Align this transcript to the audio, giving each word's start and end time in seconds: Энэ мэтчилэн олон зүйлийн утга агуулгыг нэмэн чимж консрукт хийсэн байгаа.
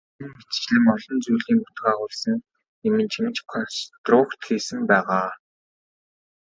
Энэ 0.21 0.33
мэтчилэн 0.35 0.85
олон 0.95 1.17
зүйлийн 1.25 1.59
утга 1.65 1.85
агуулгыг 1.93 2.39
нэмэн 2.81 3.07
чимж 3.13 3.37
консрукт 3.51 4.39
хийсэн 4.47 4.81
байгаа. 4.89 5.29